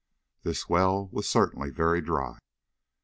This 0.41 0.67
well 0.67 1.09
was 1.11 1.29
certainly 1.29 1.69
very 1.69 2.01
dry. 2.01 2.39